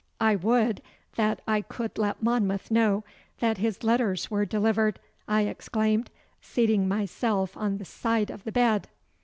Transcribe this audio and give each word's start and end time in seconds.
'I 0.19 0.37
would 0.37 0.81
that 1.15 1.43
I 1.47 1.61
could 1.61 1.99
let 1.99 2.23
Monmouth 2.23 2.71
know 2.71 3.03
that 3.39 3.59
his 3.59 3.83
letters 3.83 4.31
were 4.31 4.45
delivered,' 4.47 4.99
I 5.27 5.43
exclaimed, 5.43 6.09
seating 6.41 6.87
myself 6.87 7.55
on 7.55 7.77
the 7.77 7.85
side 7.85 8.31
of 8.31 8.43
the 8.43 8.51
bed. 8.51 8.87